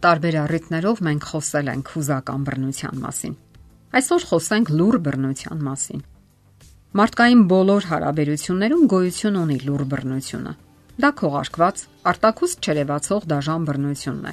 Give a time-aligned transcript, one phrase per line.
[0.00, 3.32] Տարբեր առիթներով մենք խոսել ենք հուզական բռնության մասին։
[3.98, 6.04] Այսօր խոսենք լուր բռնության մասին։
[7.00, 10.54] Մարդկային բոլոր հարաբերություններում գոյություն ունի լուր բռնությունը։
[11.04, 11.82] Դա քողարկված,
[12.12, 14.32] արտակուստ չերևացող դաժան բռնությունն է։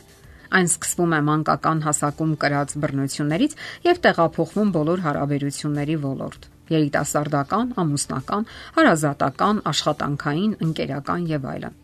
[0.58, 3.58] Այն սկսվում է մանկական հասակում կրած բռնություններից
[3.90, 6.48] եւ տեղափոխվում բոլոր հարաբերությունների ոլորտ՝
[6.78, 8.48] երիտասարդական, ամուսնական,
[8.80, 11.78] հարազատական, աշխատանքային, ընկերական եւ այլն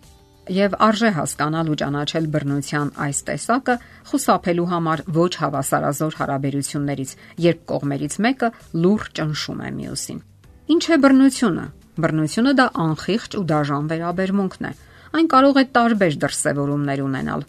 [0.52, 3.76] եւ արժե հասկանալ ու ճանաչել բռնության այս տեսակը
[4.10, 7.12] խուսափելու համար ոչ հավասարազոր հարաբերություններից,
[7.48, 8.50] երբ կողմերից մեկը
[8.84, 10.20] լուրջ ճնշում է մյուսին։
[10.74, 11.66] Ինչ է բռնությունը։
[12.04, 14.72] Բռնությունը դա անխիղճ ու դաժան վերաբերմունքն է։
[15.14, 17.44] Այն կարող է տարբեր դրսևորումներ ունենալ։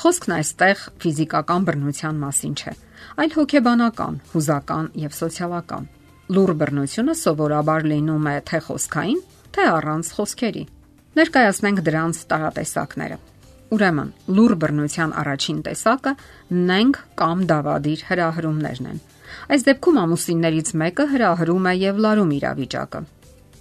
[0.00, 2.74] Խոսքն այստեղ ֆիզիկական բռնության մասին չէ,
[3.20, 5.88] այլ հոգեբանական, հուզական եւ սոցիալական։
[6.30, 9.24] Լուր բռնությունը սովորաբար լինում է թե խոսքային,
[9.56, 10.64] թե առանց խոսքերի։
[11.20, 13.16] Ներկայացնենք դրանց տարատեսակները։
[13.76, 16.12] Ուրեմն, լուր բռնության առաջին տեսակը
[16.70, 19.02] նենք կամ դավադիր հրահրումներն են։
[19.52, 23.02] Այս դեպքում ամուսիններից մեկը հրահրում է եւ լարում իրավիճակը։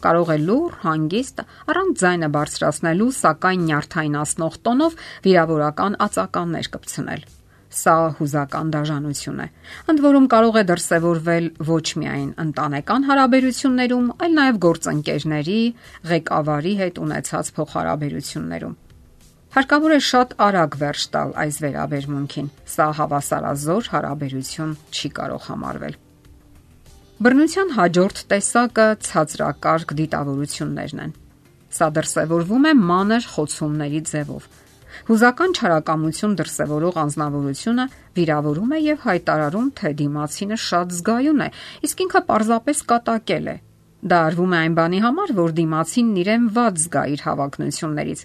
[0.05, 1.43] Կարող է լուր, հանգիստ,
[1.73, 4.95] առանց ձայնը բարձրացնելու, սակայն նյարդայնացնող տոնով
[5.27, 7.27] վիրավորական ածականներ կպցնել
[7.70, 9.48] Սա հուզական դաժանություն է։
[9.94, 15.58] Ընդ որում կարող է դրսևորվել ոչ միայն ընտանեկան հարաբերություններում, այլ նաև գործընկերների,
[16.09, 18.78] ղեկավարի հետ ունեցած փոխհարաբերություններում։
[19.50, 25.95] Հարկավոր է շատ արագ վերջ տալ այս վերաբերմունքին։ Սա հավասարազոր հարաբերություն չի կարող համարվել։
[27.20, 31.14] Բռնության հաջորդ տեսակը ցածրակարգ դիտավորություններն են։
[31.70, 34.45] Սա դրսևորվում է մանր խոցումների ձևով
[35.08, 37.86] Հուզական չարակամություն դրսևորող անznավորությունը
[38.19, 41.50] վիրավորում է եւ հայտարարում, թե դիմացինը շատ զգայուն է,
[41.88, 43.55] իսկ ինքը պարզապես կատակել է։
[44.00, 48.22] Դա արվում է այն բանի համար, որ դիմացինն իրեն ված զգա իր հավակնություններից։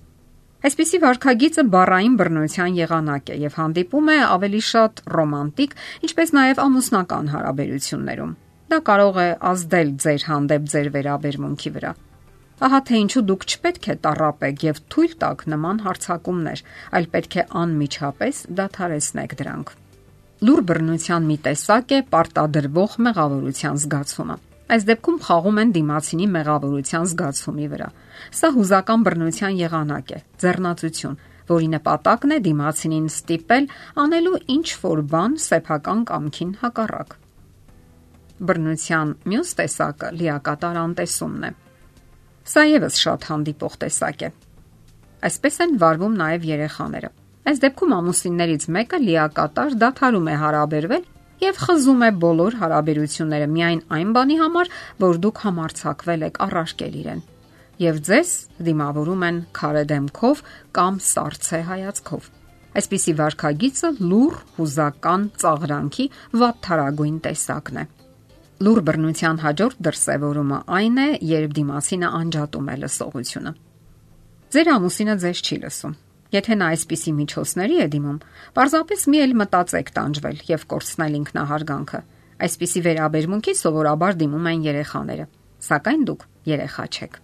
[0.64, 5.74] Այսպիսի վարքագիծը բառային բռնության եղանակ է եւ հանդիպում է ավելի շատ ռոմանտիկ,
[6.08, 8.33] ինչպես նաեւ ամուսնական հարաբերություններում։
[8.73, 11.92] Դա կարող է ազդել ձեր հանդեպ ձեր վերաբերմունքի վրա։
[12.63, 16.61] Ահա թե ինչու դուք չպետք է տարապեք եւ թույլ տաք նման հարցակումներ,
[16.95, 19.73] այլ պետք է անմիջապես դադարեցնեք դրանք։
[20.45, 24.37] Լուր բռնության մի տեսակ է պարտադրվող մեղավորության զգացումը։
[24.75, 27.89] Այս դեպքում խաղում են դիմացինի մեղավորության զգացումի վրա։
[28.39, 31.19] Սա հուզական բռնության եղանակ է, ձեռնացություն,
[31.51, 33.69] որի նպատակն է դիմացինին ստիպել
[34.05, 37.19] անելու ինչ որ բան սեփական կամքին հակառակ։
[38.45, 41.53] Բռնության մյուս տեսակը լիակատար անտեսումն է
[42.44, 44.28] Սա եւս շատ հանդիպող տեսակ է։
[45.24, 47.08] Այսպես են վարվում նաև երեխաները։
[47.48, 51.06] Այս դեպքում ամուսիններից մեկը լիակատար դադարում է հարաբերվել
[51.44, 54.70] եւ խզում է բոլոր հարաբերությունները միայն այն բանի համար,
[55.05, 57.24] որ դուք համարցակվել եք առարկել իրեն։
[57.84, 58.30] Եվ ձեզ
[58.68, 60.44] դիմավորում են քարե դեմքով
[60.78, 62.30] կամ սարցե հայացքով։
[62.74, 66.06] Այսպիսի վարքագիծը լուր հուզական ծաղրանքի
[66.44, 67.84] վատթարագույն տեսակն է։
[68.63, 73.53] Լուր բռնության հաջորդ դրսևորումը այն է, երբ դիմասինը անջատում է լսողությունը։
[74.55, 75.97] Ձեր ամուսինը ձեզ չի լսում։
[76.35, 78.20] Եթե նա այսպիսի միջոցների է դիմում,
[78.55, 82.01] պարզապես մի էլ մտածեք տանջվել եւ կորցնել ինքնահարգանքը։
[82.47, 85.27] Այսպիսի վերաբերմունքի սովորաբար դիմում են երեխաները,
[85.67, 87.21] սակայն դուք երեխա չեք։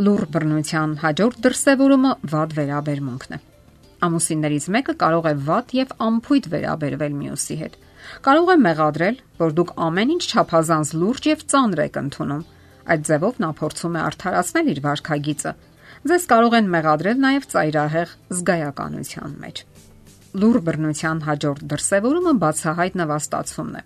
[0.00, 3.40] Լուր բռնության հաջորդ դրսևորումը վատ վերաբերմունքն է։
[4.00, 7.74] Ամուսիններից մեկը կարող է վատ եւ անփույթ վերաբերվել մյուսի հետ
[8.24, 12.42] Կարող է մեղադրել, որ դուք ամեն ինչ չափազանց լուրջ եւ ծանր եք ընդունում։
[12.90, 15.52] Այդ ձևով նա փորձում է արդարացնել իր վարքագիծը։
[16.10, 19.62] Ձեզ կարող են մեղադրել նաեւ ծայրահեղ զգայականության մեջ։
[20.40, 23.82] Լուր բռնության հաջորդ դրսևորումը բացահայտ նվաստացումն է։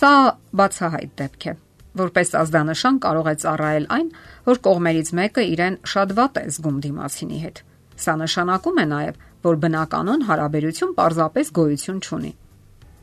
[0.00, 0.12] Սա
[0.60, 1.54] բացահայտ դեպք է։
[2.00, 4.12] Որպես ազդանշան կարող է ծառայել այն,
[4.46, 7.64] որ կողմերից մեկը իրեն շատ վատ է զգում դիմացինի հետ։
[8.00, 9.18] Սա նշանակում է նաև,
[9.50, 12.32] որ բնականon հարաբերություն պարզապես գոյություն չունի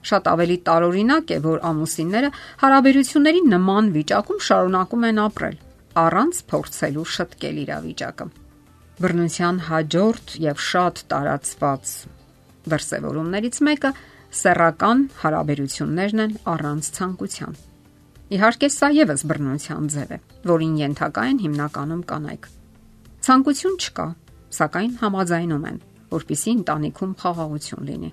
[0.06, 2.30] Շատ ավելի տարօրինակ է, որ ամուսինները
[2.64, 5.56] հարաբերությունների նման վիճակում շարունակում են ապրել,
[5.98, 8.28] առանց փորձելու շտկել իրավիճակը։
[8.98, 11.96] Բռնության հաջորդ եւ շատ տարածված
[12.68, 13.92] դրսևորումներից մեկը
[14.38, 17.60] սեռական հարաբերություններն են առանց ցանկության։
[18.38, 20.20] Իհարկե, սա եւս բռնության ձև է,
[20.52, 22.50] որին ենթակա են հիմնականում կանայք։
[23.28, 24.08] Ցանկություն չկա,
[24.58, 25.78] սակայն համաձայնում են,
[26.12, 28.12] որpիսի ընտանիքում խաղաղություն լինի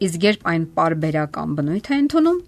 [0.00, 2.40] իսկ երբ այն parberakan բնույթ է ընդունում,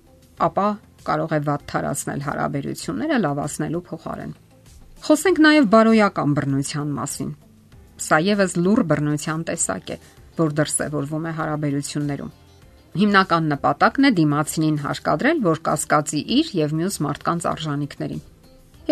[0.46, 0.68] ապա
[1.06, 4.32] կարող է վատ թարացնել հարաբերությունները լավացնելու փոխարեն։
[5.02, 7.32] Խոսենք նաև բարոյական բռնության մասին։
[8.02, 9.96] Սա եւս լուր բռնության տեսակ է,
[10.38, 12.32] որ դրսևորվում է հարաբերություններում։
[12.92, 18.24] Հիմնական նպատակն է դիմացինին հարկադրել, որ կասկածի իր եւ մյուս մարդկանց արժանինքներին։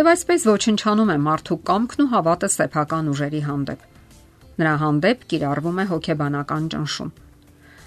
[0.00, 3.88] Եվ այսպես ոչնչանում է մարդու կամքն ու հավատը սեփական ուժերի հանդեպ։
[4.60, 7.12] Նրա հանդեպ կիրառվում է հոգեբանական ճնշում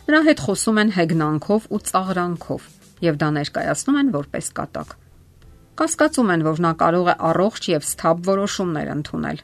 [0.03, 2.63] Նրա հետ խոսում են հեգնանքով ու ծաղրանքով
[3.03, 4.89] եւ դա ներկայացնում են որպես կատակ։
[5.79, 9.39] Կասկածում են, որ նա կարող է առողջ եւ սթաբ որոշումներ ընդունել։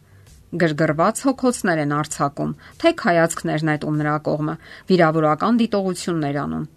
[0.60, 2.52] Գրգռված հոգոցներ են արցակում,
[2.82, 4.56] թե հայացքներ նետում նրա կողմը,
[4.90, 6.68] վիրավորական դիտողություններ անում։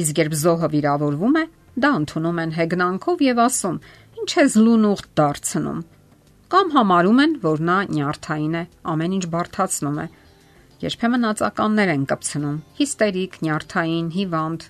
[0.00, 1.44] Իսկ երբ զոհը վիրավորվում է,
[1.80, 3.76] դա ընդունում են հեգնանքով եւ ասում.
[4.20, 5.80] «Ինչ է զլունուղ դարձնում»։
[6.50, 10.06] Կամ համարում են, որ նա նյարդային է, ամեն ինչ բարթացնում է։
[10.80, 14.62] Երբեմն ածականներ են կպցնում՝ հիստերիկ, նյարդային, հիվանդ,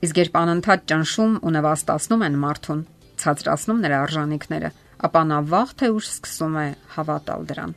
[0.00, 2.78] Իսկ երբ անընդհատ ճնշում ու նվաստացնում են մարդուն,
[3.20, 4.70] ցածրացնում նրա արժանինքները,
[5.08, 7.74] ապա նա վաղ թե ուշ սկսում է հավատալ դրան։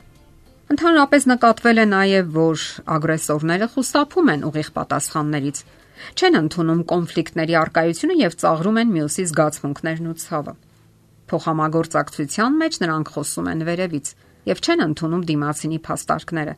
[0.74, 2.64] Ընդհանրապես նկատվել է նաև, որ
[2.96, 5.58] ագրեսորները խուսափում են ուղիղ պատասխաններից,
[6.16, 10.54] չեն ընդունում կոնֆլիկտների արկայությունը եւ ծաղրում են մյուսի զգացմունքներն ու ցավը։
[11.28, 14.08] Փոխհամագործակցության մեջ նրանք խոսում են վերևից
[14.48, 16.56] եւ չեն ընդունում դիմացինի փաստարկները։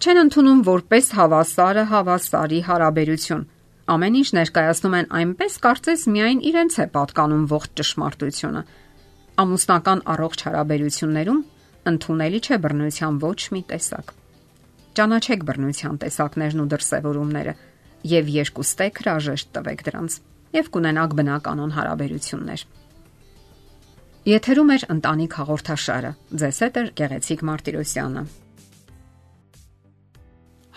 [0.00, 3.44] Չեն ընդունում որպես հավասարը հավասարի հարաբերություն,
[3.84, 8.60] Ամեն ինչ ներկայացնում են այնպես, կարծես միայն իրենց է պատկանում ողջ ճշմարտությունը։
[9.44, 11.40] Ամուսնական առողջ հարաբերություններում
[11.90, 14.14] ընդունելի չէ բռնության ոչ մի տեսակ։
[14.96, 17.54] Ճանաչեք բռնության տեսակներն ու դրսևորումները
[18.14, 20.16] եւ երկուստեք հրաժեշտ տվեք դրանց
[20.54, 22.64] եւ կունենաք բնականon հարաբերություններ։
[24.32, 28.24] Եթերում է ընտանիք հաղորդաշարը։ Ձեզ հետ է Գեղեցիկ Մարտիրոսյանը։